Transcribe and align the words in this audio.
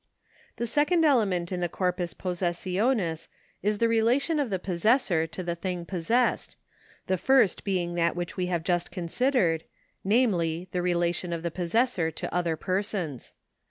The 0.55 0.65
second 0.65 1.05
element 1.05 1.51
in 1.51 1.59
the 1.59 1.69
corpus 1.69 2.15
possessionis 2.15 3.27
is 3.61 3.77
the 3.77 3.87
relation 3.87 4.39
of 4.39 4.49
the 4.49 4.57
possessor 4.57 5.27
to 5.27 5.43
the 5.43 5.53
thing 5.53 5.85
possessed, 5.85 6.57
the 7.05 7.19
first 7.19 7.63
being 7.63 7.93
that 7.93 8.15
which 8.15 8.35
we 8.35 8.47
have 8.47 8.63
just 8.63 8.89
considered, 8.89 9.63
namely, 10.03 10.67
the 10.71 10.81
relation 10.81 11.31
of 11.31 11.43
the 11.43 11.51
possessor 11.51 12.09
to 12.09 12.33
other 12.33 12.55
persons. 12.55 13.35